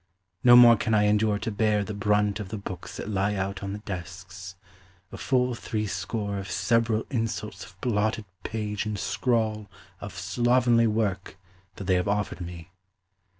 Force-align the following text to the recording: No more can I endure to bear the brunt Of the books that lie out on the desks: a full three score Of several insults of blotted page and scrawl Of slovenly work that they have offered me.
No 0.43 0.55
more 0.55 0.75
can 0.77 0.95
I 0.95 1.03
endure 1.03 1.37
to 1.37 1.51
bear 1.51 1.83
the 1.83 1.93
brunt 1.93 2.39
Of 2.39 2.49
the 2.49 2.57
books 2.57 2.97
that 2.97 3.07
lie 3.07 3.35
out 3.35 3.61
on 3.61 3.73
the 3.73 3.77
desks: 3.85 4.55
a 5.11 5.17
full 5.19 5.53
three 5.53 5.85
score 5.85 6.39
Of 6.39 6.49
several 6.49 7.05
insults 7.11 7.63
of 7.65 7.79
blotted 7.81 8.25
page 8.41 8.87
and 8.87 8.97
scrawl 8.97 9.69
Of 9.99 10.17
slovenly 10.17 10.87
work 10.87 11.37
that 11.75 11.83
they 11.83 11.93
have 11.93 12.07
offered 12.07 12.41
me. 12.41 12.71